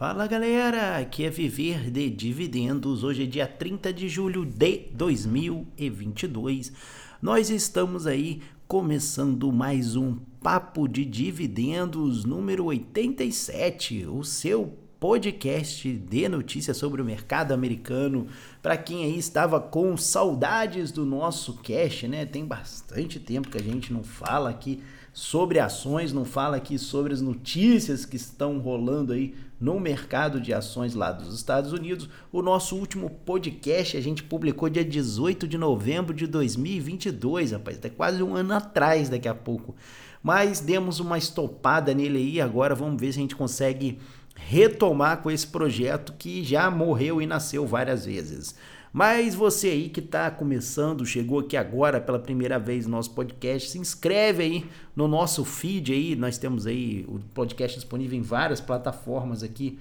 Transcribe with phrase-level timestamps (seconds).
[0.00, 3.04] Fala galera, aqui é Viver de Dividendos.
[3.04, 6.72] Hoje é dia 30 de julho de 2022.
[7.20, 16.28] Nós estamos aí começando mais um Papo de Dividendos número 87, o seu podcast de
[16.30, 18.26] notícias sobre o mercado americano.
[18.62, 22.24] Para quem aí estava com saudades do nosso cash, né?
[22.24, 24.82] Tem bastante tempo que a gente não fala aqui
[25.12, 30.54] sobre ações, não fala aqui sobre as notícias que estão rolando aí no mercado de
[30.54, 32.08] ações lá dos Estados Unidos.
[32.32, 37.90] O nosso último podcast a gente publicou dia 18 de novembro de 2022, rapaz, até
[37.90, 39.76] quase um ano atrás daqui a pouco.
[40.22, 43.98] Mas demos uma estopada nele aí, agora vamos ver se a gente consegue
[44.34, 48.54] retomar com esse projeto que já morreu e nasceu várias vezes.
[48.92, 53.70] Mas você aí que está começando, chegou aqui agora pela primeira vez no nosso podcast,
[53.70, 54.66] se inscreve aí
[54.96, 56.16] no nosso feed aí.
[56.16, 59.78] Nós temos aí o podcast disponível em várias plataformas aqui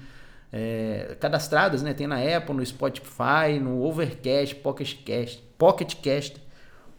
[0.54, 1.94] é, cadastradas, né?
[1.94, 6.38] Tem na Apple, no Spotify, no Overcast, Pocketcast, Pocketcast,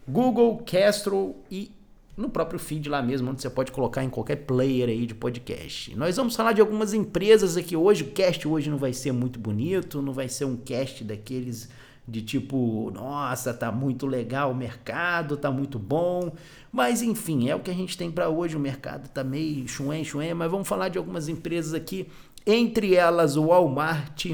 [0.07, 1.71] Google, Castro e
[2.17, 5.95] no próprio feed lá mesmo, onde você pode colocar em qualquer player aí de podcast.
[5.95, 8.03] Nós vamos falar de algumas empresas aqui hoje.
[8.03, 11.69] O cast hoje não vai ser muito bonito, não vai ser um cast daqueles
[12.07, 16.31] de tipo, nossa, tá muito legal o mercado, tá muito bom.
[16.71, 18.55] Mas enfim, é o que a gente tem para hoje.
[18.55, 22.07] O mercado tá meio chuém, chuém, mas vamos falar de algumas empresas aqui,
[22.45, 24.25] entre elas o Walmart,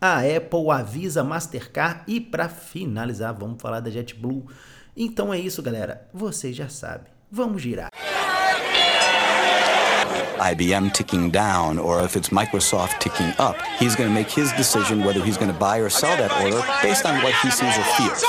[0.00, 4.46] a Apple, a Visa, Mastercard e para finalizar, vamos falar da JetBlue.
[4.96, 6.08] Então é isso, galera.
[6.12, 7.08] Você já sabe.
[7.30, 7.90] Vamos girar.
[10.38, 15.04] IBM ticking down or if it's Microsoft ticking up, he's going to make his decision
[15.04, 17.84] whether he's going to buy or sell that order based on what he sees or
[17.96, 18.24] feels.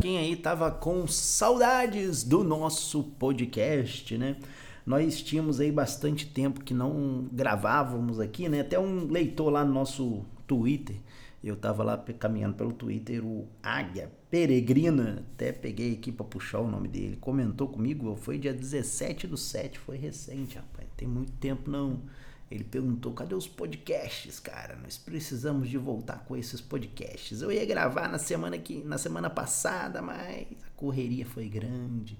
[0.00, 4.36] Quem aí tava com saudades do nosso podcast, né?
[4.84, 8.60] Nós tínhamos aí bastante tempo que não gravávamos aqui, né?
[8.60, 10.96] Até um leitor lá no nosso Twitter
[11.42, 16.70] eu tava lá caminhando pelo Twitter, o Águia Peregrina, até peguei aqui para puxar o
[16.70, 21.68] nome dele, comentou comigo, foi dia 17 do 7, foi recente, rapaz, tem muito tempo
[21.68, 22.00] não.
[22.48, 24.76] Ele perguntou: cadê os podcasts, cara?
[24.82, 27.42] Nós precisamos de voltar com esses podcasts.
[27.42, 32.18] Eu ia gravar na semana que na semana passada, mas a correria foi grande.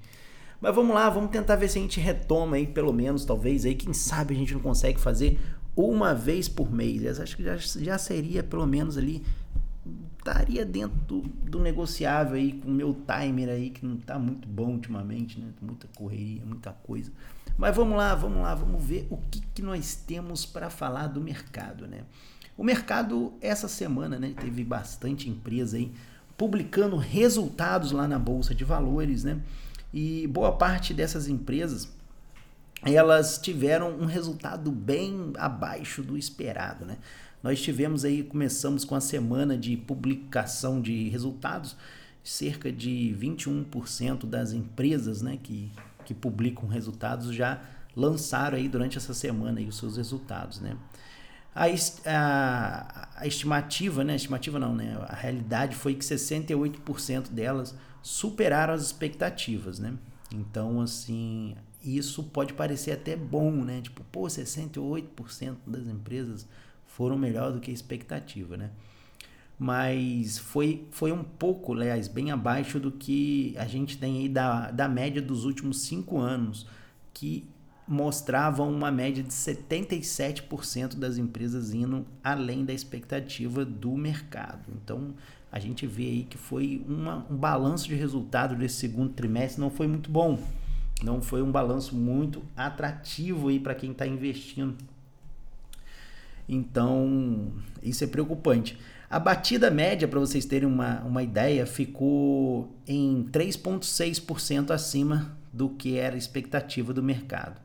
[0.61, 3.75] Mas vamos lá, vamos tentar ver se a gente retoma aí, pelo menos, talvez aí,
[3.75, 5.41] quem sabe a gente não consegue fazer
[5.75, 7.03] uma vez por mês.
[7.03, 9.25] Eu acho que já, já seria pelo menos ali
[10.21, 14.47] estaria dentro do, do, negociável aí com o meu timer aí que não está muito
[14.47, 15.49] bom ultimamente, né?
[15.61, 17.11] Muita correria, muita coisa.
[17.57, 21.21] Mas vamos lá, vamos lá, vamos ver o que, que nós temos para falar do
[21.21, 22.05] mercado, né?
[22.57, 25.93] O mercado essa semana, né, teve bastante empresa aí
[26.37, 29.41] publicando resultados lá na bolsa de valores, né?
[29.93, 31.89] E boa parte dessas empresas
[32.83, 36.97] elas tiveram um resultado bem abaixo do esperado, né?
[37.43, 41.77] Nós tivemos aí, começamos com a semana de publicação de resultados,
[42.23, 45.73] cerca de 21% das empresas, né, que,
[46.05, 47.63] que publicam resultados já
[47.97, 50.77] lançaram aí durante essa semana aí os seus resultados, né?
[51.55, 51.65] A,
[52.07, 58.75] a, a estimativa, né, a estimativa não, né, a realidade foi que 68% delas superaram
[58.75, 59.95] as expectativas, né?
[60.33, 63.81] Então, assim, isso pode parecer até bom, né?
[63.81, 66.47] Tipo, pô, 68% das empresas
[66.95, 68.71] foram melhor do que a expectativa, né?
[69.59, 74.71] Mas foi, foi um pouco, aliás, bem abaixo do que a gente tem aí da,
[74.71, 76.67] da média dos últimos cinco anos,
[77.13, 77.49] que
[77.87, 84.73] mostravam uma média de 77% das empresas indo além da expectativa do mercado.
[84.83, 85.15] Então,
[85.53, 89.71] a gente vê aí que foi uma, um balanço de resultado desse segundo trimestre não
[89.71, 90.39] foi muito bom
[91.03, 94.77] não foi um balanço muito atrativo aí para quem está investindo.
[96.53, 98.77] Então, isso é preocupante.
[99.09, 105.97] A batida média, para vocês terem uma, uma ideia, ficou em 3,6% acima do que
[105.97, 107.61] era a expectativa do mercado.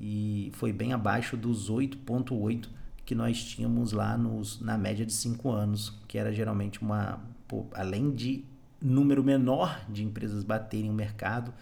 [0.00, 2.68] E foi bem abaixo dos 8,8%
[3.04, 7.20] que nós tínhamos lá nos, na média de 5 anos, que era geralmente uma.
[7.46, 8.44] Pô, além de
[8.80, 11.52] número menor de empresas baterem o mercado,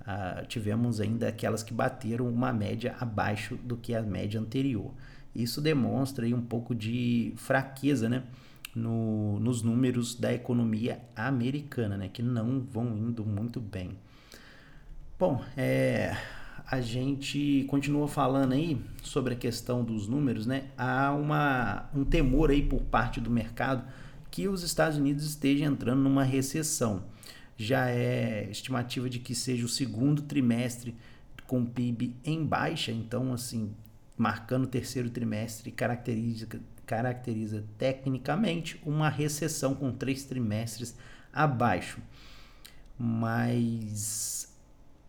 [0.00, 4.92] uh, tivemos ainda aquelas que bateram uma média abaixo do que a média anterior.
[5.42, 8.22] Isso demonstra aí um pouco de fraqueza né,
[8.74, 13.90] no, nos números da economia americana, né, que não vão indo muito bem.
[15.18, 16.16] Bom, é,
[16.66, 20.64] a gente continua falando aí sobre a questão dos números, né?
[20.76, 23.84] Há uma, um temor aí por parte do mercado
[24.30, 27.04] que os Estados Unidos estejam entrando numa recessão
[27.56, 30.94] já é estimativa de que seja o segundo trimestre
[31.46, 33.70] com PIB em baixa, então assim,
[34.16, 36.48] marcando o terceiro trimestre caracteriza,
[36.86, 40.96] caracteriza tecnicamente uma recessão com três trimestres
[41.32, 42.00] abaixo.
[42.98, 44.54] Mas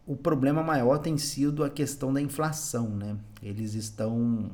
[0.05, 3.17] o problema maior tem sido a questão da inflação, né?
[3.41, 4.51] Eles estão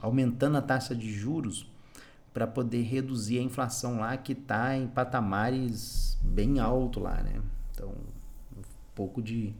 [0.00, 1.66] aumentando a taxa de juros
[2.32, 7.40] para poder reduzir a inflação lá que está em patamares bem alto lá, né?
[7.70, 7.88] Então,
[8.56, 8.62] um
[8.94, 9.54] pouco de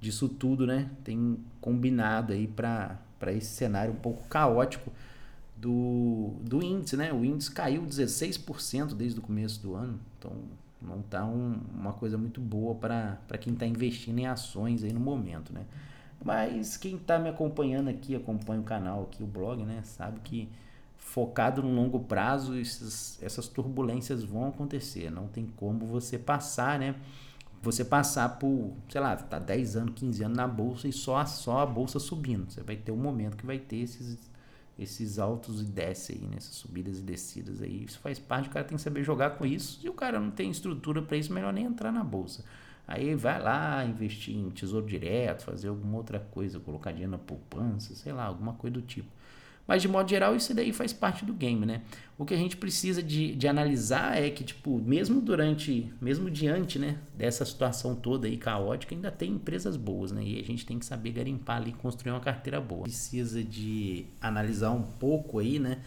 [0.00, 0.90] disso tudo, né?
[1.02, 2.98] Tem combinado aí para
[3.32, 4.92] esse cenário um pouco caótico
[5.56, 7.12] do, do índice, né?
[7.12, 10.32] O índice caiu 16% desde o começo do ano, então
[10.80, 15.00] não está um, uma coisa muito boa para quem está investindo em ações aí no
[15.00, 15.64] momento, né?
[16.22, 19.80] Mas quem está me acompanhando aqui, acompanha o canal aqui, o blog, né?
[19.84, 20.48] Sabe que
[20.96, 25.10] focado no longo prazo, esses, essas turbulências vão acontecer.
[25.10, 26.94] Não tem como você passar, né?
[27.64, 31.60] Você passar por, sei lá, tá 10 anos, 15 anos na bolsa e só, só
[31.60, 32.50] a bolsa subindo.
[32.50, 34.30] Você vai ter um momento que vai ter esses,
[34.78, 36.56] esses altos e desce aí, nessas né?
[36.56, 37.84] subidas e descidas aí.
[37.84, 39.80] Isso faz parte, o cara tem que saber jogar com isso.
[39.80, 42.44] Se o cara não tem estrutura para isso, melhor nem entrar na bolsa.
[42.86, 47.94] Aí vai lá investir em tesouro direto, fazer alguma outra coisa, colocar dinheiro na poupança,
[47.94, 49.08] sei lá, alguma coisa do tipo.
[49.66, 51.80] Mas de modo geral, isso daí faz parte do game, né?
[52.18, 56.78] O que a gente precisa de, de analisar é que, tipo, mesmo durante, mesmo diante,
[56.78, 60.22] né, dessa situação toda aí caótica, ainda tem empresas boas, né?
[60.22, 62.82] E a gente tem que saber garimpar ali, construir uma carteira boa.
[62.82, 65.78] Precisa de analisar um pouco aí, né?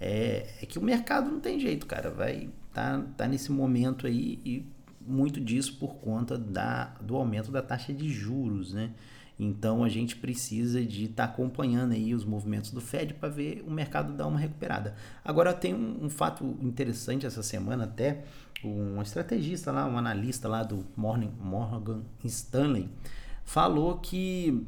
[0.00, 2.10] É, é que o mercado não tem jeito, cara.
[2.10, 4.66] Vai tá, tá nesse momento aí e
[5.00, 8.90] muito disso por conta da, do aumento da taxa de juros, né?
[9.38, 13.62] Então a gente precisa de estar tá acompanhando aí os movimentos do Fed para ver
[13.66, 14.94] o mercado dar uma recuperada.
[15.24, 18.24] Agora tem um, um, fato interessante essa semana até,
[18.64, 22.88] um estrategista lá, um analista lá do Morning, Morgan Stanley
[23.46, 24.66] falou que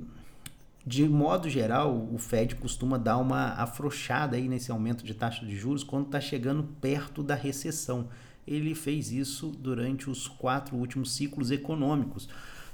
[0.87, 5.55] de modo geral o Fed costuma dar uma afrouxada aí nesse aumento de taxa de
[5.55, 8.09] juros quando está chegando perto da recessão.
[8.47, 12.27] Ele fez isso durante os quatro últimos ciclos econômicos.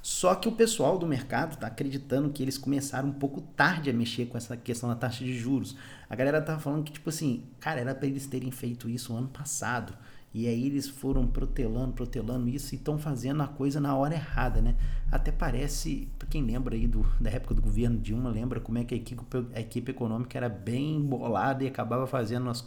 [0.05, 3.93] Só que o pessoal do mercado está acreditando que eles começaram um pouco tarde a
[3.95, 5.79] mexer com essa questão da taxa de juros.
[6.11, 9.29] A galera tá falando que, tipo assim, cara, era para eles terem feito isso ano
[9.29, 9.95] passado.
[10.35, 14.61] E aí eles foram protelando, protelando isso e estão fazendo a coisa na hora errada,
[14.61, 14.75] né?
[15.11, 18.85] Até parece, para quem lembra aí do, da época do governo Dilma, lembra como é
[18.85, 19.25] que a equipe,
[19.55, 22.63] a equipe econômica era bem bolada e acabava fazendo as,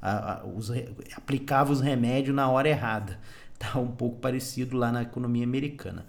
[0.00, 0.68] a, a, os,
[1.16, 3.20] aplicava os remédios na hora errada.
[3.56, 6.04] Tá um pouco parecido lá na economia americana.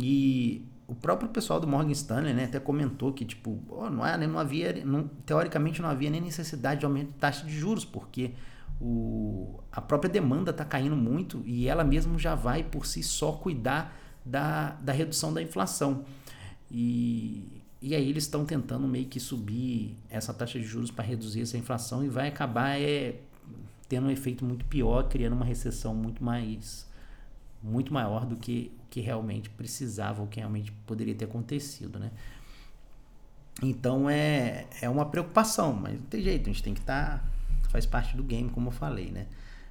[0.00, 4.16] E o próprio pessoal do Morgan Stanley né, até comentou que tipo, oh, não, é,
[4.26, 8.32] não havia, não, teoricamente não havia nem necessidade de aumento de taxa de juros, porque
[8.80, 13.32] o, a própria demanda está caindo muito e ela mesmo já vai por si só
[13.32, 16.04] cuidar da, da redução da inflação.
[16.70, 21.42] E, e aí eles estão tentando meio que subir essa taxa de juros para reduzir
[21.42, 23.16] essa inflação e vai acabar é,
[23.88, 26.86] tendo um efeito muito pior, criando uma recessão muito mais
[27.62, 32.10] muito maior do que que realmente precisava, o que realmente poderia ter acontecido, né?
[33.62, 37.18] Então é, é uma preocupação, mas não tem jeito, a gente tem que estar.
[37.18, 37.36] Tá,
[37.70, 39.26] faz parte do game, como eu falei, né?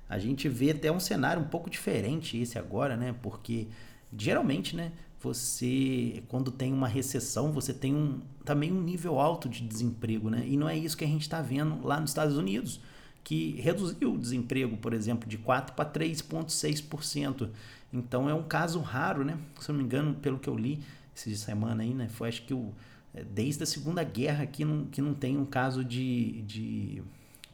[0.08, 3.16] A gente vê até um cenário um pouco diferente esse agora, né?
[3.22, 3.68] Porque
[4.16, 4.92] geralmente, né?
[5.22, 10.44] Você, quando tem uma recessão, você tem um, também um nível alto de desemprego, né?
[10.46, 12.80] E não é isso que a gente está vendo lá nos Estados Unidos,
[13.24, 17.50] que reduziu o desemprego, por exemplo, de 4 para 3,6%.
[17.96, 19.38] Então é um caso raro, né?
[19.60, 20.84] Se eu não me engano, pelo que eu li
[21.16, 22.10] essa semana aí, né?
[22.10, 22.74] Foi acho que o,
[23.14, 27.04] é, desde a Segunda Guerra que não, que não tem um caso de, de,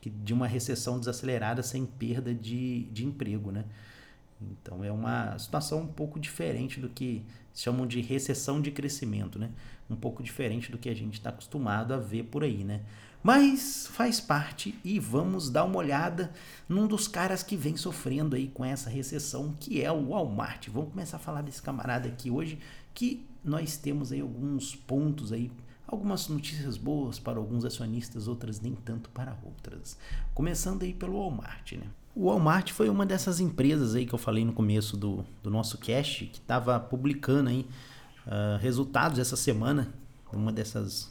[0.03, 3.65] de uma recessão desacelerada sem perda de, de emprego, né?
[4.41, 9.51] Então é uma situação um pouco diferente do que chamam de recessão de crescimento, né?
[9.87, 12.81] Um pouco diferente do que a gente está acostumado a ver por aí, né?
[13.23, 16.31] Mas faz parte e vamos dar uma olhada
[16.67, 20.69] num dos caras que vem sofrendo aí com essa recessão, que é o Walmart.
[20.69, 22.57] Vamos começar a falar desse camarada aqui hoje,
[22.95, 25.51] que nós temos aí alguns pontos aí,
[25.85, 29.97] algumas notícias boas para alguns acionistas, outras nem tanto para outras.
[30.33, 31.85] Começando aí pelo Walmart, né?
[32.15, 35.77] O Walmart foi uma dessas empresas aí que eu falei no começo do, do nosso
[35.77, 37.67] cast, que estava publicando aí
[38.25, 39.93] uh, resultados essa semana,
[40.33, 41.09] uma dessas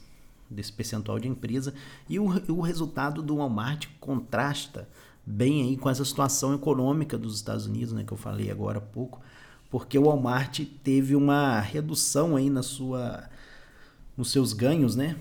[0.50, 1.72] desse percentual de empresa
[2.08, 4.88] e o, o resultado do Walmart contrasta
[5.24, 8.80] bem aí com essa situação econômica dos Estados Unidos, né, que eu falei agora há
[8.80, 9.20] pouco,
[9.70, 13.28] porque o Walmart teve uma redução aí na sua
[14.16, 15.16] nos seus ganhos, né,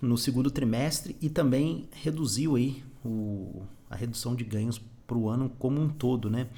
[0.00, 5.50] no segundo trimestre e também reduziu aí o, a redução de ganhos para o ano
[5.58, 6.48] como um todo, né?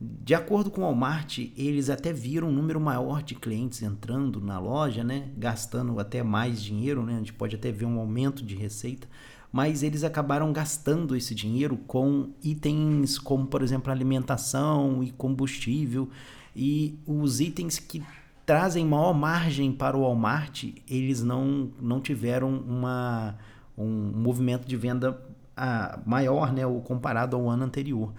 [0.00, 4.58] De acordo com o Walmart, eles até viram um número maior de clientes entrando na
[4.60, 5.28] loja, né?
[5.36, 7.14] Gastando até mais dinheiro, né?
[7.14, 9.08] A gente pode até ver um aumento de receita,
[9.50, 16.08] mas eles acabaram gastando esse dinheiro com itens como, por exemplo, alimentação e combustível
[16.54, 18.02] e os itens que
[18.46, 23.36] trazem maior margem para o Walmart, eles não, não tiveram uma,
[23.76, 25.20] um movimento de venda
[25.56, 26.64] ah, maior, né?
[26.66, 28.12] Ou comparado ao ano anterior.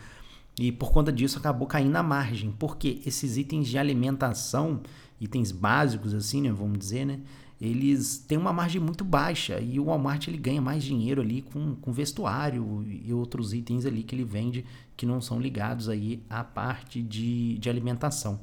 [0.60, 4.82] E por conta disso acabou caindo a margem, porque esses itens de alimentação,
[5.20, 7.22] itens básicos assim, né, vamos dizer, né,
[7.62, 11.76] eles têm uma margem muito baixa e o Walmart ele ganha mais dinheiro ali com,
[11.76, 14.66] com vestuário e outros itens ali que ele vende
[14.98, 18.42] que não são ligados aí à parte de, de alimentação.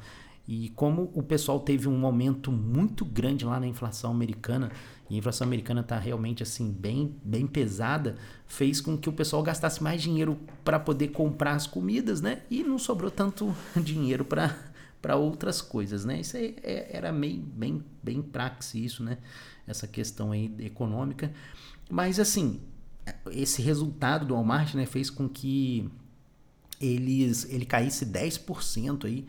[0.49, 4.71] E como o pessoal teve um momento muito grande lá na inflação americana,
[5.11, 9.43] e a inflação americana está realmente assim bem, bem pesada, fez com que o pessoal
[9.43, 12.43] gastasse mais dinheiro para poder comprar as comidas, né?
[12.51, 14.57] E não sobrou tanto dinheiro para
[15.03, 16.21] para outras coisas, né?
[16.21, 19.19] Isso aí é, era meio bem bem praxe isso, né?
[19.67, 21.33] Essa questão aí econômica.
[21.89, 22.61] Mas assim,
[23.31, 25.89] esse resultado do Walmart, né, fez com que
[26.81, 29.27] eles ele caísse 10% aí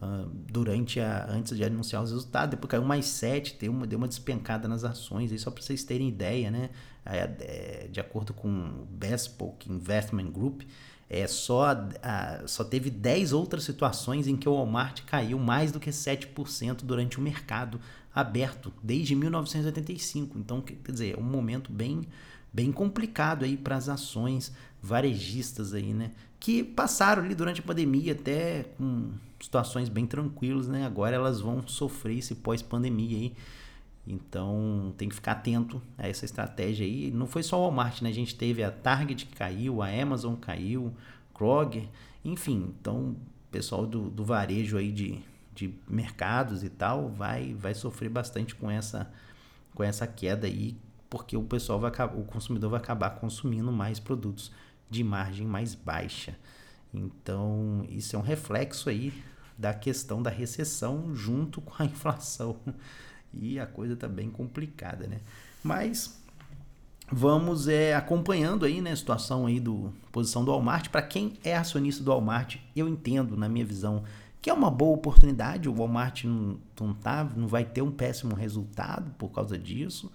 [0.00, 3.98] uh, durante a antes de anunciar os resultados, depois caiu mais 7, deu uma, deu
[3.98, 6.70] uma despencada nas ações, aí só para vocês terem ideia, né?
[7.04, 10.62] É, de acordo com o Bespoke Investment Group,
[11.08, 15.80] é só, a, só teve 10 outras situações em que o Walmart caiu mais do
[15.80, 17.80] que 7% durante o mercado
[18.14, 20.38] aberto desde 1985.
[20.38, 22.02] Então, quer dizer, é um momento bem,
[22.52, 26.12] bem complicado aí para as ações varejistas aí, né?
[26.38, 30.86] Que passaram ali durante a pandemia até com situações bem tranquilas, né?
[30.86, 33.34] Agora elas vão sofrer esse pós-pandemia aí.
[34.06, 37.10] Então tem que ficar atento a essa estratégia aí.
[37.10, 38.10] Não foi só o Walmart, né?
[38.10, 40.92] A gente teve a Target que caiu, a Amazon caiu,
[41.34, 41.88] Kroger,
[42.24, 42.74] enfim.
[42.80, 43.16] Então
[43.50, 45.18] pessoal do, do varejo aí de,
[45.54, 49.10] de mercados e tal vai, vai sofrer bastante com essa,
[49.74, 50.76] com essa queda aí,
[51.08, 54.52] porque o pessoal vai o consumidor vai acabar consumindo mais produtos
[54.88, 56.36] de margem mais baixa.
[56.92, 59.12] Então, isso é um reflexo aí
[59.56, 62.56] da questão da recessão junto com a inflação.
[63.32, 65.20] E a coisa está bem complicada, né?
[65.62, 66.20] Mas
[67.12, 70.88] vamos é, acompanhando aí, né, a situação aí do posição do Walmart.
[70.88, 74.02] Para quem é acionista do Walmart, eu entendo, na minha visão,
[74.42, 75.68] que é uma boa oportunidade.
[75.68, 80.10] O Walmart não, não, tá, não vai ter um péssimo resultado por causa disso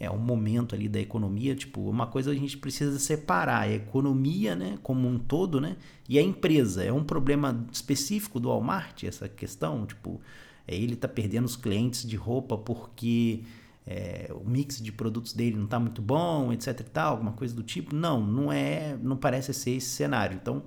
[0.00, 4.54] é um momento ali da economia, tipo, uma coisa a gente precisa separar, a economia,
[4.54, 5.76] né, como um todo, né,
[6.08, 6.84] e a empresa.
[6.84, 10.20] É um problema específico do Walmart essa questão, tipo,
[10.66, 13.42] é, ele está perdendo os clientes de roupa porque
[13.86, 17.54] é, o mix de produtos dele não está muito bom, etc e tal, alguma coisa
[17.54, 17.94] do tipo.
[17.94, 20.38] Não, não é, não parece ser esse cenário.
[20.40, 20.62] Então,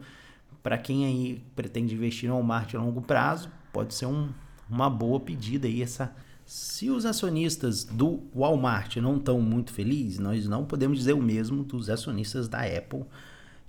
[0.63, 4.29] para quem aí pretende investir no Walmart a longo prazo, pode ser um,
[4.67, 6.15] uma boa pedida aí essa
[6.51, 11.63] se os acionistas do Walmart não estão muito felizes, nós não podemos dizer o mesmo
[11.63, 13.05] dos acionistas da Apple,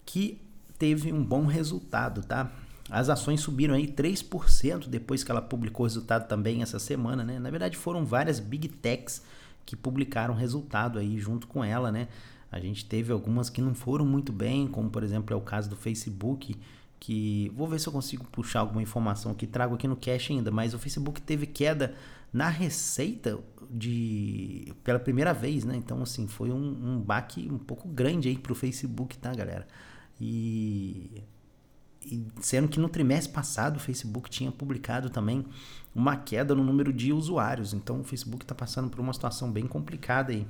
[0.05, 0.41] que
[0.81, 2.51] teve um bom resultado, tá?
[2.91, 7.39] As ações subiram aí 3% depois que ela publicou o resultado também essa semana, né?
[7.39, 9.23] Na verdade, foram várias big techs
[9.65, 12.09] que publicaram resultado aí junto com ela, né?
[12.51, 15.71] A gente teve algumas que não foram muito bem, como por exemplo é o caso
[15.71, 16.57] do Facebook,
[16.99, 20.51] que vou ver se eu consigo puxar alguma informação que trago aqui no cache ainda,
[20.51, 21.95] mas o Facebook teve queda
[22.33, 23.39] na receita
[23.71, 25.77] de pela primeira vez, né?
[25.77, 26.57] Então, assim, foi um,
[26.97, 29.67] um baque um pouco grande aí pro Facebook, tá, galera?
[30.21, 31.23] E,
[32.05, 35.45] e sendo que no trimestre passado o Facebook tinha publicado também
[35.95, 37.75] uma queda no número de usuários.
[37.75, 40.47] Então, o Facebook está passando por uma situação bem complicada aí.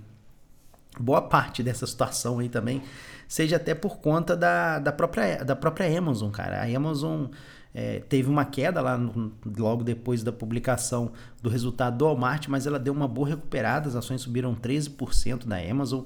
[0.98, 2.82] Boa parte dessa situação aí também
[3.26, 6.62] seja até por conta da, da, própria, da própria Amazon, cara.
[6.62, 7.26] A Amazon
[7.74, 11.12] é, teve uma queda lá no, logo depois da publicação
[11.42, 15.56] do resultado do Walmart, mas ela deu uma boa recuperada, as ações subiram 13% da
[15.58, 16.04] Amazon.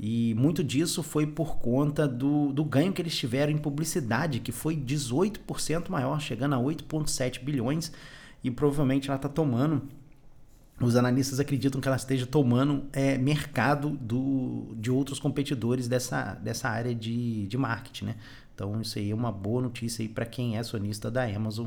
[0.00, 4.50] E muito disso foi por conta do, do ganho que eles tiveram em publicidade, que
[4.50, 7.92] foi 18% maior, chegando a 8,7 bilhões.
[8.42, 9.82] E provavelmente ela está tomando
[10.80, 16.68] os analistas acreditam que ela esteja tomando é, mercado do, de outros competidores dessa, dessa
[16.68, 18.16] área de, de marketing, né?
[18.54, 21.66] Então isso aí é uma boa notícia aí para quem é acionista da Amazon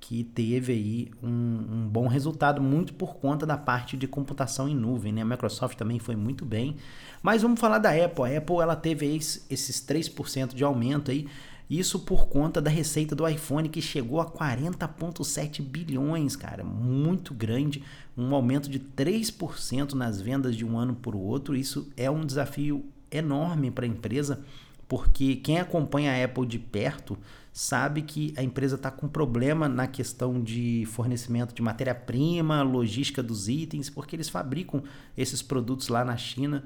[0.00, 4.74] que teve aí um, um, bom resultado muito por conta da parte de computação em
[4.74, 5.22] nuvem, né?
[5.22, 6.76] A Microsoft também foi muito bem.
[7.22, 8.24] Mas vamos falar da Apple.
[8.24, 11.26] A Apple ela teve esses 3% de aumento aí,
[11.68, 17.82] isso por conta da receita do iPhone que chegou a 40.7 bilhões, cara, muito grande,
[18.16, 21.54] um aumento de 3% nas vendas de um ano para o outro.
[21.54, 24.42] Isso é um desafio enorme para a empresa
[24.88, 27.18] porque quem acompanha a Apple de perto
[27.52, 33.48] sabe que a empresa está com problema na questão de fornecimento de matéria-prima, logística dos
[33.48, 34.82] itens, porque eles fabricam
[35.16, 36.64] esses produtos lá na China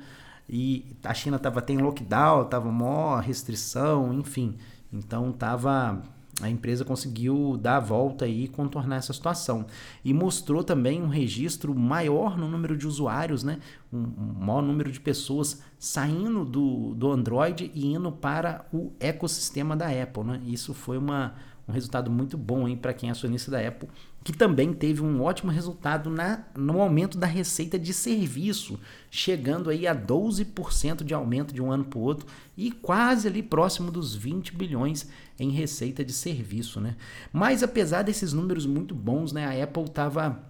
[0.48, 4.56] e a China estava tem lockdown, estava maior restrição, enfim.
[4.92, 6.02] Então tava
[6.40, 9.66] a empresa conseguiu dar a volta e contornar essa situação.
[10.04, 13.58] E mostrou também um registro maior no número de usuários, né?
[13.92, 14.00] um,
[14.40, 20.24] maior número de pessoas saindo do, do Android e indo para o ecossistema da Apple.
[20.24, 20.40] Né?
[20.46, 21.34] Isso foi uma,
[21.68, 23.88] um resultado muito bom para quem é acionista da Apple,
[24.24, 28.78] que também teve um ótimo resultado na, no aumento da receita de serviço,
[29.10, 32.26] chegando aí a 12% de aumento de um ano para o outro
[32.56, 36.80] e quase ali próximo dos 20 bilhões em receita de serviço.
[36.80, 36.96] Né?
[37.32, 40.40] Mas apesar desses números muito bons, né, a Apple estava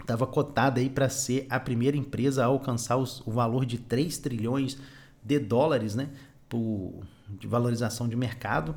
[0.00, 4.16] estava cotada aí para ser a primeira empresa a alcançar os, o valor de 3
[4.18, 4.78] trilhões
[5.22, 6.08] de dólares, né,
[6.48, 8.74] por, de valorização de mercado.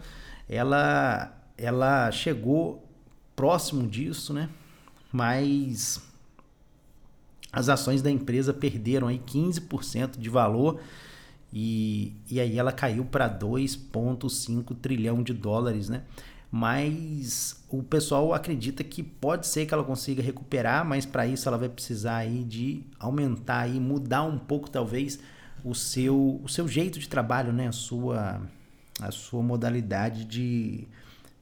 [0.50, 2.91] Ela ela chegou
[3.42, 4.50] próximo disso, né?
[5.12, 6.00] Mas
[7.52, 10.80] as ações da empresa perderam aí 15% de valor
[11.52, 16.04] e, e aí ela caiu para 2,5 trilhão de dólares, né?
[16.52, 21.58] Mas o pessoal acredita que pode ser que ela consiga recuperar, mas para isso ela
[21.58, 25.18] vai precisar aí de aumentar e mudar um pouco talvez
[25.66, 27.70] o seu, o seu jeito de trabalho, né?
[27.70, 28.40] A sua,
[29.00, 30.88] a sua modalidade de,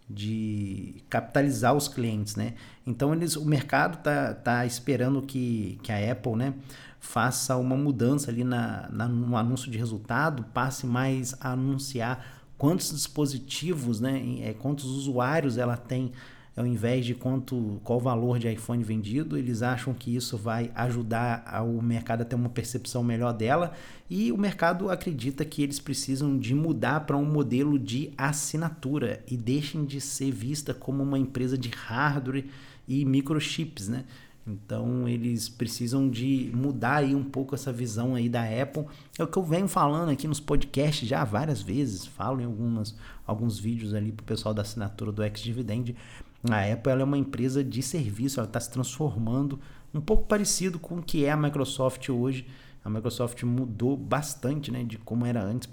[0.09, 2.55] de capitalizar os clientes, né?
[2.85, 6.53] Então eles, o mercado tá, tá esperando que, que a Apple, né,
[6.99, 12.25] faça uma mudança ali na, na, no anúncio de resultado, passe mais a anunciar
[12.57, 16.11] quantos dispositivos, né, é, quantos usuários ela tem
[16.59, 20.69] ao invés de quanto qual o valor de iPhone vendido, eles acham que isso vai
[20.75, 23.71] ajudar o mercado a ter uma percepção melhor dela
[24.09, 29.37] e o mercado acredita que eles precisam de mudar para um modelo de assinatura e
[29.37, 32.47] deixem de ser vista como uma empresa de hardware
[32.85, 34.03] e microchips, né?
[34.45, 38.85] Então eles precisam de mudar aí um pouco essa visão aí da Apple.
[39.17, 42.93] É o que eu venho falando aqui nos podcasts já várias vezes, falo em algumas,
[43.25, 45.95] alguns vídeos ali pro pessoal da assinatura do X-Dividend.
[46.43, 49.59] A Apple é uma empresa de serviço, ela está se transformando
[49.93, 52.47] um pouco parecido com o que é a Microsoft hoje.
[52.83, 55.67] A Microsoft mudou bastante né, de como era antes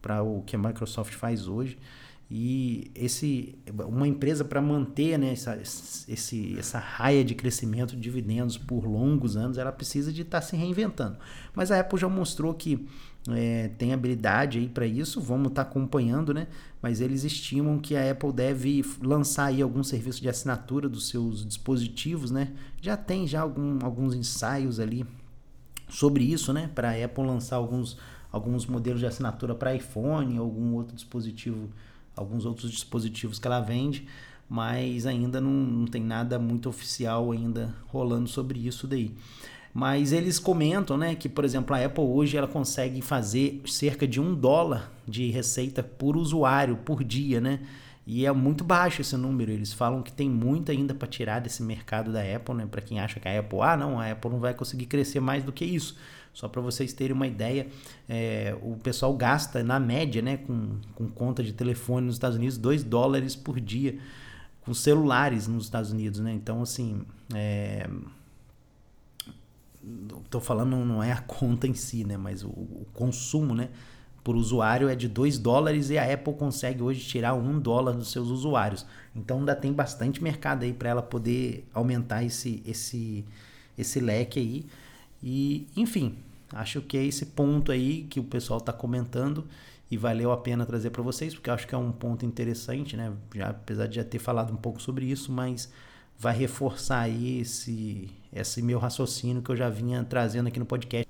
[0.00, 1.78] para o que a Microsoft faz hoje.
[2.30, 3.54] E esse,
[3.86, 9.36] uma empresa para manter né, essa, esse, essa raia de crescimento de dividendos por longos
[9.36, 11.18] anos, ela precisa de estar tá se reinventando.
[11.54, 12.88] Mas a Apple já mostrou que
[13.30, 16.48] é, tem habilidade aí para isso, vamos estar tá acompanhando, né?
[16.80, 21.46] Mas eles estimam que a Apple deve lançar aí algum serviço de assinatura dos seus
[21.46, 22.52] dispositivos, né?
[22.80, 25.06] Já tem já algum, alguns ensaios ali
[25.88, 26.70] sobre isso, né?
[26.74, 27.96] Para a Apple lançar alguns,
[28.32, 31.68] alguns modelos de assinatura para iPhone, algum outro dispositivo
[32.16, 34.06] alguns outros dispositivos que ela vende,
[34.48, 39.14] mas ainda não, não tem nada muito oficial ainda rolando sobre isso daí.
[39.74, 44.20] Mas eles comentam, né, que por exemplo a Apple hoje ela consegue fazer cerca de
[44.20, 47.60] um dólar de receita por usuário por dia, né?
[48.06, 49.52] E é muito baixo esse número.
[49.52, 52.66] Eles falam que tem muito ainda para tirar desse mercado da Apple, né?
[52.68, 55.44] Para quem acha que a Apple, ah, não, a Apple não vai conseguir crescer mais
[55.44, 55.96] do que isso.
[56.32, 57.66] Só para vocês terem uma ideia,
[58.08, 62.56] é, o pessoal gasta, na média, né, com, com conta de telefone nos Estados Unidos,
[62.56, 63.98] 2 dólares por dia
[64.62, 66.32] com celulares nos Estados Unidos, né?
[66.32, 67.02] Então, assim,
[67.34, 67.88] é...
[70.30, 72.16] tô falando não é a conta em si, né?
[72.16, 73.68] Mas o, o consumo, né?
[74.22, 77.92] Por usuário é de 2 dólares e a Apple consegue hoje tirar 1 um dólar
[77.92, 78.86] dos seus usuários.
[79.16, 83.24] Então ainda tem bastante mercado aí para ela poder aumentar esse, esse,
[83.76, 84.66] esse leque aí.
[85.22, 86.16] E, enfim,
[86.52, 89.46] acho que é esse ponto aí que o pessoal está comentando
[89.90, 93.12] e valeu a pena trazer para vocês, porque acho que é um ponto interessante, né?
[93.34, 95.70] Já, apesar de já ter falado um pouco sobre isso, mas
[96.18, 101.06] vai reforçar aí esse, esse meu raciocínio que eu já vinha trazendo aqui no podcast.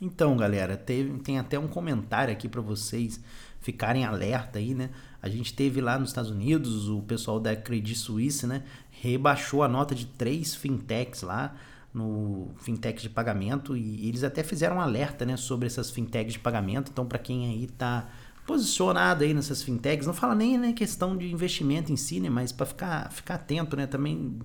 [0.00, 3.18] Então, galera, teve, tem até um comentário aqui para vocês
[3.60, 4.90] ficarem alerta aí, né?
[5.22, 8.62] A gente teve lá nos Estados Unidos o pessoal da Credit Suisse, né?
[8.90, 11.56] Rebaixou a nota de três fintechs lá
[11.96, 16.38] no fintech de pagamento e eles até fizeram um alerta né, sobre essas fintechs de
[16.38, 16.90] pagamento.
[16.92, 18.06] Então, para quem aí está
[18.46, 22.52] posicionado aí nessas fintechs, não fala nem na questão de investimento em si, né, mas
[22.52, 24.38] para ficar, ficar atento né, também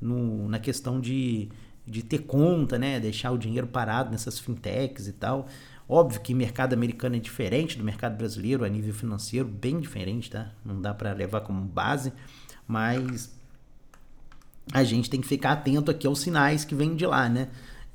[0.00, 1.48] no, na questão de,
[1.86, 5.46] de ter conta, né, deixar o dinheiro parado nessas fintechs e tal.
[5.88, 10.50] Óbvio que mercado americano é diferente do mercado brasileiro a nível financeiro, bem diferente, tá?
[10.64, 12.12] Não dá para levar como base,
[12.66, 13.32] mas
[14.72, 17.48] a gente tem que ficar atento aqui aos sinais que vêm de lá, né?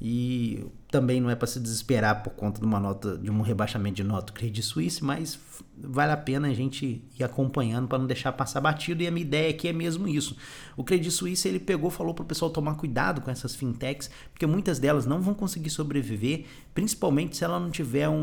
[0.04, 3.98] E também não é para se desesperar por conta de uma nota de um rebaixamento
[3.98, 5.40] de nota do Credit Suisse, mas
[5.78, 9.04] vale a pena a gente ir acompanhando para não deixar passar batido.
[9.04, 10.36] E a minha ideia aqui é mesmo isso.
[10.76, 14.48] O Credit Suisse ele pegou, falou para o pessoal tomar cuidado com essas fintechs, porque
[14.48, 18.16] muitas delas não vão conseguir sobreviver, principalmente se ela não tiver um,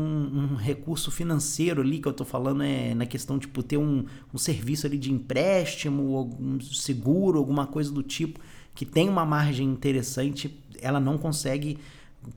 [0.51, 4.37] um recurso financeiro ali que eu estou falando é na questão tipo, ter um, um
[4.37, 8.37] serviço ali de empréstimo, algum seguro, alguma coisa do tipo
[8.79, 11.79] que tem uma margem interessante ela não consegue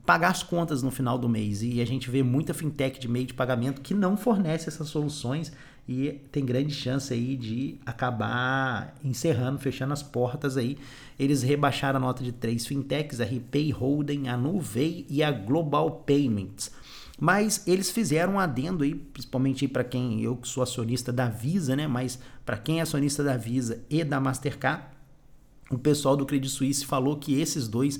[0.05, 1.63] pagar as contas no final do mês.
[1.63, 5.53] E a gente vê muita fintech de meio de pagamento que não fornece essas soluções
[5.87, 10.77] e tem grande chance aí de acabar encerrando, fechando as portas aí.
[11.17, 16.03] Eles rebaixaram a nota de três fintechs, a Repay Holding, a Nuvei e a Global
[16.05, 16.71] Payments.
[17.17, 21.73] Mas eles fizeram um adendo aí, principalmente para quem eu que sou acionista da Visa,
[21.73, 21.87] né?
[21.87, 24.91] Mas para quem é acionista da Visa e da Mastercard,
[25.73, 27.99] o pessoal do Credit Suisse falou que esses dois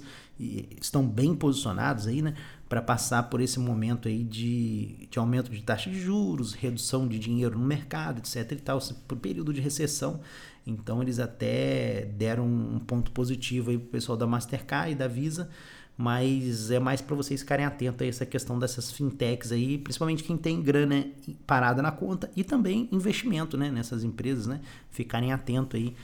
[0.81, 2.33] estão bem posicionados aí, né,
[2.67, 7.19] para passar por esse momento aí de, de aumento de taxa de juros, redução de
[7.19, 10.21] dinheiro no mercado, etc e tal, por período de recessão.
[10.65, 15.49] Então eles até deram um ponto positivo aí pro pessoal da Mastercard e da Visa,
[15.95, 20.37] mas é mais para vocês ficarem atentos a essa questão dessas fintechs aí, principalmente quem
[20.37, 21.05] tem grana
[21.45, 25.95] parada na conta e também investimento, né, nessas empresas, né, ficarem atentos aí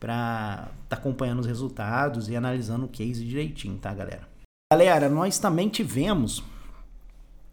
[0.00, 4.26] para estar tá acompanhando os resultados e analisando o case direitinho, tá, galera?
[4.72, 6.42] Galera, nós também tivemos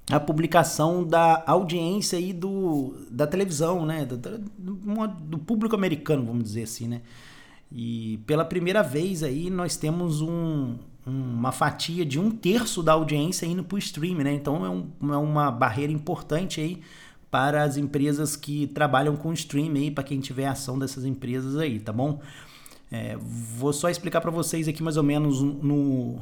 [0.09, 4.05] a publicação da audiência aí do, da televisão, né?
[4.05, 7.01] Do, do, do, público americano, vamos dizer assim, né?
[7.69, 13.45] E pela primeira vez aí nós temos um, uma fatia de um terço da audiência
[13.45, 14.33] indo para o streaming, né?
[14.33, 16.81] Então é, um, é uma barreira importante aí
[17.29, 21.91] para as empresas que trabalham com streaming para quem tiver ação dessas empresas aí, tá
[21.91, 22.21] bom?
[22.91, 26.19] É, vou só explicar para vocês aqui mais ou menos no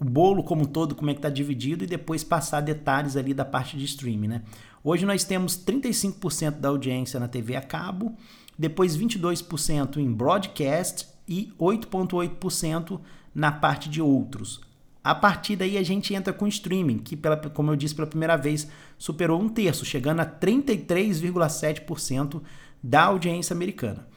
[0.00, 3.44] o bolo como todo, como é que está dividido e depois passar detalhes ali da
[3.44, 4.42] parte de streaming, né?
[4.82, 8.14] Hoje nós temos 35% da audiência na TV a cabo,
[8.58, 13.00] depois 22% em broadcast e 8,8%
[13.34, 14.60] na parte de outros.
[15.04, 18.36] A partir daí a gente entra com streaming, que, pela, como eu disse pela primeira
[18.36, 22.40] vez, superou um terço, chegando a 33,7%
[22.82, 24.08] da audiência americana.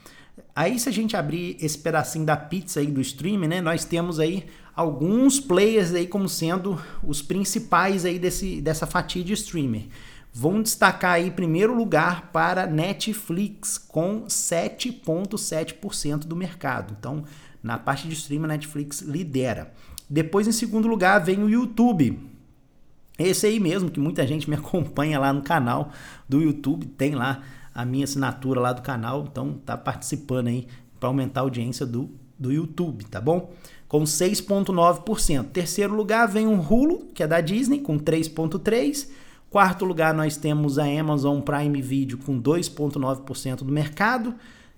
[0.56, 4.18] Aí se a gente abrir esse pedacinho da pizza aí do streaming, né, nós temos
[4.18, 9.88] aí alguns players aí como sendo os principais aí desse, dessa fatia de streamer.
[10.32, 16.96] Vão destacar aí primeiro lugar para Netflix com 7,7% do mercado.
[16.98, 17.24] Então,
[17.62, 19.74] na parte de streaming, a Netflix lidera.
[20.08, 22.18] Depois, em segundo lugar, vem o YouTube.
[23.18, 25.90] Esse aí mesmo, que muita gente me acompanha lá no canal
[26.28, 27.42] do YouTube, tem lá
[27.74, 30.66] a minha assinatura lá do canal, então tá participando aí
[30.98, 33.52] para aumentar a audiência do, do YouTube, tá bom?
[33.86, 35.44] Com 6,9%.
[35.50, 39.08] Terceiro lugar vem o Hulu, que é da Disney, com 3,3%.
[39.50, 44.34] Quarto lugar nós temos a Amazon Prime Video com 2,9% do mercado.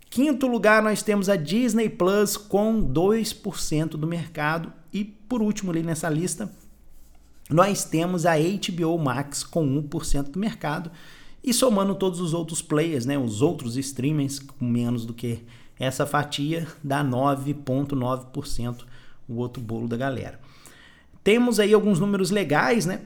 [0.09, 4.73] Quinto lugar, nós temos a Disney Plus com 2% do mercado.
[4.93, 6.51] E por último, ali nessa lista,
[7.49, 10.91] nós temos a HBO Max com 1% do mercado.
[11.43, 15.45] E somando todos os outros players, né, os outros streamers com menos do que
[15.79, 18.85] essa fatia, dá 9,9%
[19.29, 20.41] o outro bolo da galera.
[21.23, 23.03] Temos aí alguns números legais, né?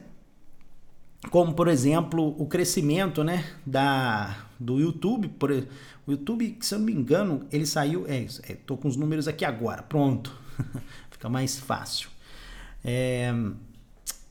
[1.29, 5.27] Como, por exemplo, o crescimento né, da, do YouTube.
[5.27, 5.51] Por,
[6.07, 8.05] o YouTube, se eu não me engano, ele saiu.
[8.07, 10.35] É isso, é, tô com os números aqui agora, pronto.
[11.11, 12.14] Fica mais fácil.
[12.85, 13.33] É,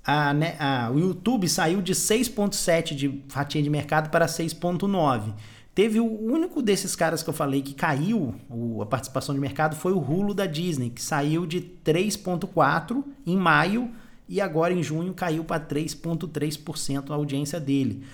[0.04, 5.34] a, né, a, o YouTube saiu de 6,7 de fatia de mercado para 6,9.
[5.74, 9.74] Teve o único desses caras que eu falei que caiu o, a participação de mercado
[9.74, 13.90] foi o Hulu da Disney, que saiu de 3,4 em maio
[14.28, 18.04] e agora em junho caiu para 3,3% a audiência dele.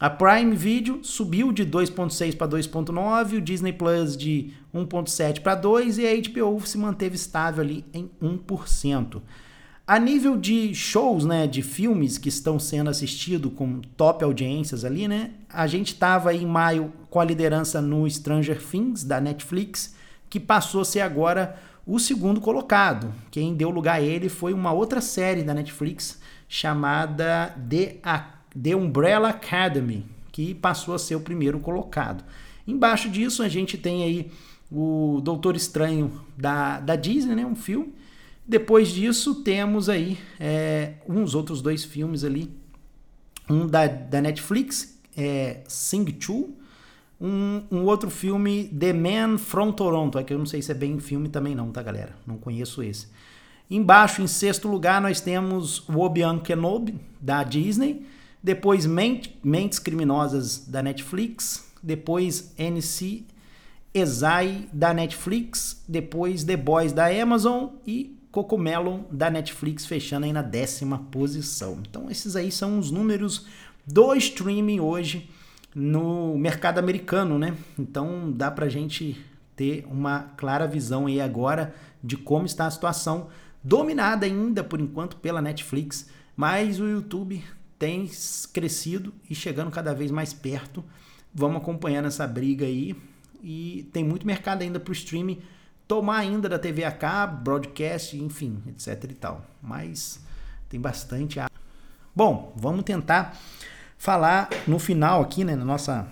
[0.00, 5.98] A Prime Video subiu de 2.6 para 2.9, o Disney Plus de 1.7 para 2
[5.98, 9.22] e a HBO se manteve estável ali em 1%.
[9.86, 15.06] A nível de shows, né, de filmes que estão sendo assistidos com top audiências ali,
[15.06, 19.94] né, a gente estava em maio com a liderança no Stranger Things da Netflix,
[20.28, 23.14] que passou a ser agora o segundo colocado.
[23.30, 26.18] Quem deu lugar a ele foi uma outra série da Netflix
[26.48, 28.00] chamada The
[28.60, 32.24] The Umbrella Academy, que passou a ser o primeiro colocado.
[32.66, 34.32] Embaixo disso a gente tem aí
[34.68, 37.94] o Doutor Estranho da, da Disney, né, um filme.
[38.48, 42.50] Depois disso temos aí é, uns outros dois filmes ali,
[43.50, 46.44] um da, da Netflix, é Sing 2,
[47.20, 50.74] um, um, outro filme, The Man from Toronto, é que eu não sei se é
[50.74, 52.14] bem filme também não, tá galera?
[52.26, 53.08] Não conheço esse.
[53.68, 58.06] Embaixo, em sexto lugar, nós temos o Obi-Wan Kenobi, da Disney.
[58.40, 61.66] Depois, Mentes Criminosas, da Netflix.
[61.82, 63.24] Depois, NC
[63.92, 65.82] Ezai, da Netflix.
[65.88, 67.70] Depois, The Boys, da Amazon.
[67.84, 71.80] E Cocomelon, da Netflix, fechando aí na décima posição.
[71.88, 73.46] Então, esses aí são os números
[73.86, 75.30] do streaming hoje
[75.74, 77.56] no mercado americano, né?
[77.78, 79.24] Então, dá pra gente
[79.56, 83.28] ter uma clara visão aí agora de como está a situação
[83.64, 87.42] dominada ainda por enquanto pela Netflix, mas o YouTube
[87.78, 88.06] tem
[88.52, 90.84] crescido e chegando cada vez mais perto.
[91.34, 92.94] Vamos acompanhando essa briga aí
[93.42, 95.40] e tem muito mercado ainda para o streaming
[95.86, 99.44] tomar ainda da TV a cabo, broadcast, enfim, etc e tal.
[99.62, 100.20] Mas
[100.68, 101.38] tem bastante.
[102.14, 103.36] Bom, vamos tentar
[103.96, 106.08] falar no final aqui, né, na nossa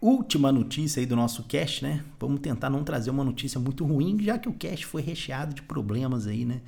[0.00, 2.04] última notícia aí do nosso cast, né?
[2.20, 5.62] Vamos tentar não trazer uma notícia muito ruim, já que o cast foi recheado de
[5.62, 6.60] problemas aí, né?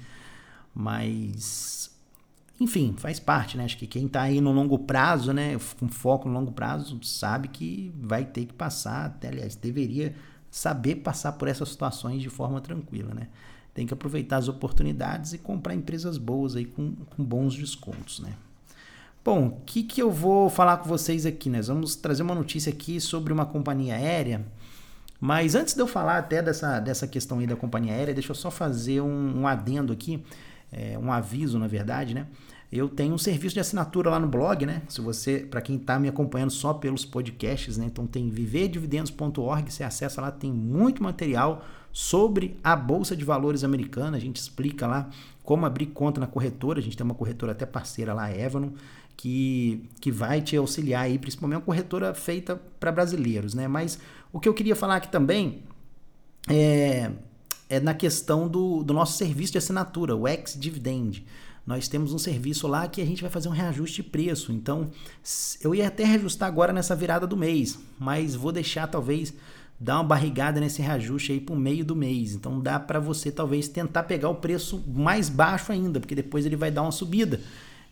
[0.74, 1.94] Mas
[2.58, 3.64] enfim, faz parte, né?
[3.64, 7.48] Acho que quem tá aí no longo prazo, né, com foco no longo prazo, sabe
[7.48, 10.14] que vai ter que passar, até, aliás, deveria
[10.56, 13.28] saber passar por essas situações de forma tranquila, né?
[13.74, 18.32] Tem que aproveitar as oportunidades e comprar empresas boas aí com, com bons descontos, né?
[19.22, 21.50] Bom, o que, que eu vou falar com vocês aqui?
[21.50, 24.46] Nós vamos trazer uma notícia aqui sobre uma companhia aérea.
[25.20, 28.34] Mas antes de eu falar até dessa, dessa questão aí da companhia aérea, deixa eu
[28.34, 30.24] só fazer um, um adendo aqui,
[30.72, 32.26] é, um aviso, na verdade, né?
[32.70, 34.82] Eu tenho um serviço de assinatura lá no blog, né?
[34.88, 37.86] Se você, para quem está me acompanhando só pelos podcasts, né?
[37.86, 44.16] Então tem viverdividendos.org, você acessa lá, tem muito material sobre a bolsa de valores americana.
[44.16, 45.08] A gente explica lá
[45.42, 46.80] como abrir conta na corretora.
[46.80, 48.70] A gente tem uma corretora até parceira lá, a Evanon
[49.16, 53.66] que, que vai te auxiliar aí, principalmente uma corretora feita para brasileiros, né?
[53.66, 53.98] Mas
[54.32, 55.62] o que eu queria falar aqui também
[56.48, 57.10] é,
[57.68, 61.24] é na questão do, do nosso serviço de assinatura, o ex-dividend.
[61.66, 64.52] Nós temos um serviço lá que a gente vai fazer um reajuste de preço.
[64.52, 64.90] Então,
[65.60, 69.34] eu ia até reajustar agora nessa virada do mês, mas vou deixar talvez
[69.78, 72.34] dar uma barrigada nesse reajuste aí para o meio do mês.
[72.34, 76.56] Então dá para você talvez tentar pegar o preço mais baixo ainda, porque depois ele
[76.56, 77.40] vai dar uma subida.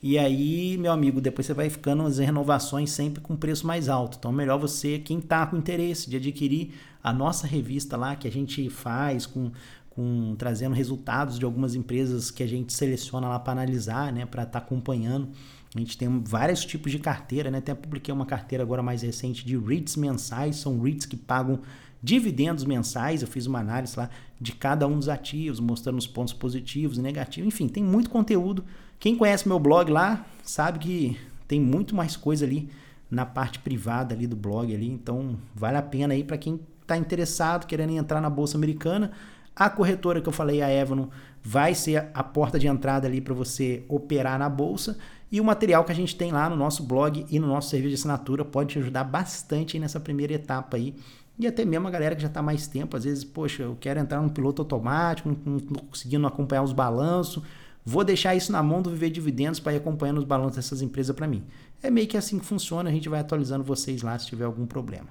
[0.02, 4.18] E aí, meu amigo, depois você vai ficando as renovações sempre com preço mais alto.
[4.18, 8.30] Então, melhor você, quem está com interesse de adquirir a nossa revista lá, que a
[8.30, 9.50] gente faz com,
[9.94, 14.42] com trazendo resultados de algumas empresas que a gente seleciona lá para analisar, né, para
[14.42, 15.28] estar tá acompanhando.
[15.74, 17.58] A gente tem vários tipos de carteira, né?
[17.58, 21.60] Até publiquei uma carteira agora mais recente de REITs mensais, são REITs que pagam
[22.00, 23.22] dividendos mensais.
[23.22, 24.08] Eu fiz uma análise lá
[24.40, 27.48] de cada um dos ativos, mostrando os pontos positivos e negativos.
[27.48, 28.64] Enfim, tem muito conteúdo
[29.04, 32.70] quem conhece meu blog lá sabe que tem muito mais coisa ali
[33.10, 36.96] na parte privada ali do blog ali, então vale a pena aí para quem está
[36.96, 39.12] interessado, querendo entrar na bolsa americana.
[39.54, 41.08] A corretora que eu falei, a Evanon,
[41.42, 44.98] vai ser a porta de entrada ali para você operar na bolsa.
[45.30, 47.90] E o material que a gente tem lá no nosso blog e no nosso serviço
[47.90, 50.94] de assinatura pode te ajudar bastante nessa primeira etapa aí.
[51.38, 53.98] E até mesmo a galera que já está mais tempo, às vezes, poxa, eu quero
[53.98, 57.42] entrar no piloto automático, não, não conseguindo acompanhar os balanços
[57.86, 61.14] Vou deixar isso na mão do Viver Dividendos para ir acompanhando os balanços dessas empresas
[61.14, 61.44] para mim.
[61.82, 64.64] É meio que assim que funciona, a gente vai atualizando vocês lá se tiver algum
[64.64, 65.08] problema.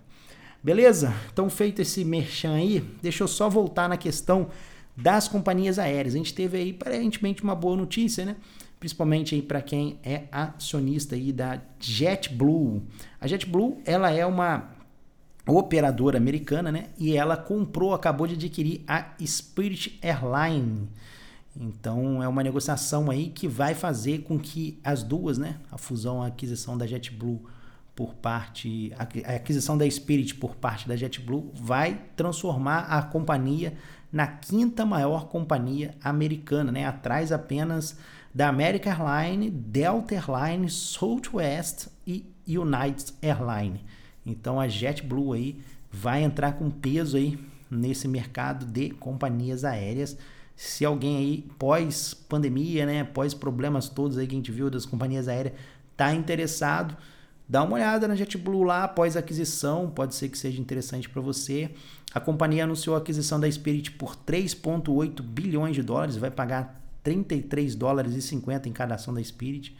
[0.63, 1.13] Beleza?
[1.31, 4.47] Então, feito esse merchan aí, deixa eu só voltar na questão
[4.95, 6.15] das companhias aéreas.
[6.15, 8.37] A gente teve aí aparentemente uma boa notícia, né?
[8.79, 12.81] Principalmente aí para quem é acionista aí da JetBlue.
[13.19, 14.69] A JetBlue, ela é uma
[15.45, 16.85] operadora americana, né?
[16.97, 20.87] E ela comprou, acabou de adquirir a Spirit Airlines.
[21.55, 26.23] Então é uma negociação aí que vai fazer com que as duas, né, a fusão,
[26.23, 27.41] a aquisição da JetBlue
[27.95, 33.73] por parte, a aquisição da Spirit por parte da JetBlue vai transformar a companhia
[34.11, 37.97] na quinta maior companhia americana, né, atrás apenas
[38.33, 43.81] da American Airlines, Delta Airlines, Southwest e United Airlines.
[44.25, 47.37] Então a JetBlue aí vai entrar com peso aí
[47.69, 50.17] nesse mercado de companhias aéreas.
[50.55, 54.85] Se alguém aí, pós pandemia, né, pós problemas todos aí que a gente viu das
[54.85, 55.53] companhias aéreas,
[55.95, 56.95] tá interessado,
[57.47, 61.71] dá uma olhada na JetBlue lá após aquisição, pode ser que seja interessante para você.
[62.13, 67.75] A companhia anunciou a aquisição da Spirit por 3,8 bilhões de dólares, vai pagar 33
[67.75, 69.75] dólares e 50 em cada ação da Spirit.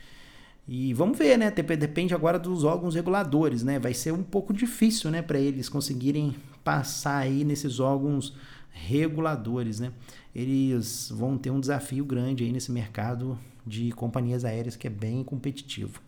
[0.68, 1.52] E vamos ver, né?
[1.52, 3.80] Depende agora dos órgãos reguladores, né?
[3.80, 8.34] Vai ser um pouco difícil, né, para eles conseguirem passar aí nesses órgãos
[8.72, 9.92] reguladores, né?
[10.34, 15.24] Eles vão ter um desafio grande aí nesse mercado de companhias aéreas que é bem
[15.24, 16.02] competitivo.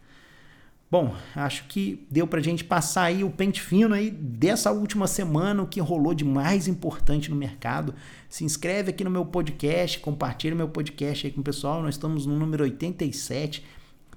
[0.97, 5.62] Bom, acho que deu pra gente passar aí o pente fino aí dessa última semana,
[5.62, 7.93] o que rolou de mais importante no mercado.
[8.29, 11.84] Se inscreve aqui no meu podcast, compartilha meu podcast aí com o pessoal.
[11.84, 13.62] Nós estamos no número 87.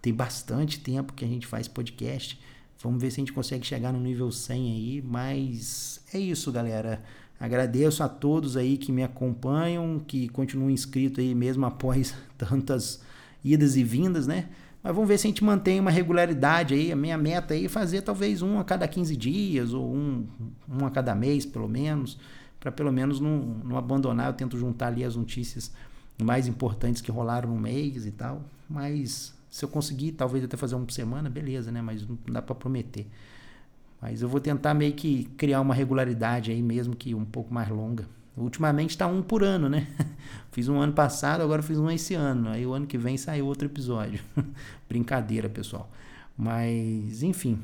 [0.01, 2.39] Tem bastante tempo que a gente faz podcast.
[2.81, 7.03] Vamos ver se a gente consegue chegar no nível 100 aí, mas é isso, galera.
[7.41, 13.03] Agradeço a todos aí que me acompanham, que continuam inscritos aí mesmo após tantas
[13.45, 14.49] idas e vindas, né?
[14.89, 16.91] Mas vamos ver se a gente mantém uma regularidade aí.
[16.91, 20.27] A minha meta aí é fazer talvez um a cada 15 dias ou um,
[20.67, 22.19] um a cada mês, pelo menos,
[22.59, 24.29] para pelo menos não, não abandonar.
[24.29, 25.71] Eu tento juntar ali as notícias
[26.25, 28.41] mais importantes que rolaram no mês e tal.
[28.67, 31.83] Mas se eu conseguir, talvez até fazer uma por semana, beleza, né?
[31.83, 33.07] Mas não dá para prometer.
[34.01, 37.69] Mas eu vou tentar meio que criar uma regularidade aí, mesmo que um pouco mais
[37.69, 38.07] longa.
[38.39, 39.87] Ultimamente está um por ano, né?
[40.53, 42.51] fiz um ano passado, agora fiz um esse ano.
[42.51, 44.21] Aí o ano que vem sai outro episódio.
[44.89, 45.91] Brincadeira, pessoal.
[46.37, 47.59] Mas, enfim.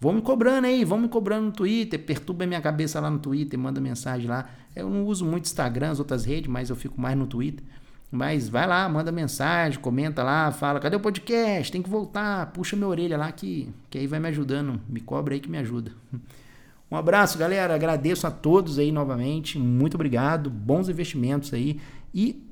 [0.00, 3.58] Vão me cobrando aí, vão me cobrando no Twitter, perturba minha cabeça lá no Twitter,
[3.58, 4.48] manda mensagem lá.
[4.74, 7.64] Eu não uso muito Instagram, as outras redes, mas eu fico mais no Twitter.
[8.10, 11.70] Mas vai lá, manda mensagem, comenta lá, fala, cadê o podcast?
[11.70, 14.80] Tem que voltar, puxa minha orelha lá que, que aí vai me ajudando.
[14.88, 15.92] Me cobra aí que me ajuda.
[16.90, 17.74] Um abraço, galera.
[17.74, 19.58] Agradeço a todos aí novamente.
[19.58, 20.48] Muito obrigado.
[20.48, 21.80] Bons investimentos aí
[22.14, 22.42] e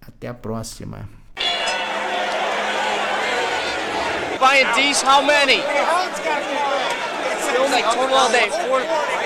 [0.00, 1.08] até a próxima.
[4.38, 5.62] Buying D's, how many?
[7.70, 8.50] Like total all day.
[8.68, 9.23] Four.